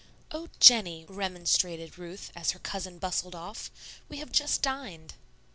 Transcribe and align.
"Oh, 0.31 0.49
Jennie," 0.59 1.05
remonstrated 1.07 1.99
Ruth, 1.99 2.31
as 2.35 2.49
her 2.53 2.59
cousin 2.59 2.97
bustled 2.97 3.35
off, 3.35 3.69
"we 4.09 4.17
have 4.17 4.31
just 4.31 4.63
dined." 4.63 5.13